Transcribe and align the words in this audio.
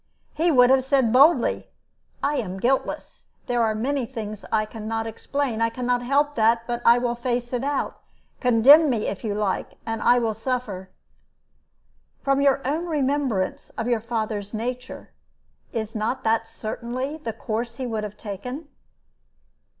He 0.33 0.49
would 0.49 0.71
have 0.71 0.83
said, 0.83 1.13
boldly, 1.13 1.69
'I 2.23 2.35
am 2.37 2.59
guiltless; 2.59 3.27
there 3.45 3.61
are 3.61 3.75
many 3.75 4.07
things 4.07 4.41
that 4.41 4.49
I 4.51 4.65
can 4.65 4.87
not 4.87 5.05
explain; 5.05 5.61
I 5.61 5.69
can 5.69 5.85
not 5.85 6.01
help 6.01 6.33
that; 6.33 6.63
I 6.83 6.97
will 6.97 7.13
face 7.13 7.53
it 7.53 7.63
out. 7.63 7.99
Condemn 8.39 8.89
me, 8.89 9.05
if 9.05 9.23
you 9.23 9.35
like, 9.35 9.75
and 9.85 10.01
I 10.01 10.17
will 10.17 10.33
suffer.' 10.33 10.89
From 12.23 12.41
your 12.41 12.65
own 12.67 12.87
remembrance 12.87 13.69
of 13.77 13.87
your 13.87 14.01
father's 14.01 14.55
nature, 14.55 15.11
is 15.71 15.93
not 15.93 16.23
that 16.23 16.47
certainly 16.47 17.17
the 17.17 17.31
course 17.33 17.75
he 17.75 17.85
would 17.85 18.03
have 18.03 18.17
taken?" 18.17 18.69